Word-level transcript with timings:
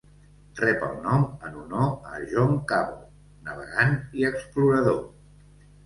Rep 0.59 0.85
el 0.87 0.95
nom 1.03 1.25
en 1.49 1.59
honor 1.65 1.93
a 2.15 2.23
John 2.33 2.59
Cabot, 2.73 3.07
navegant 3.51 3.97
i 4.23 4.31
explorador. 4.35 5.03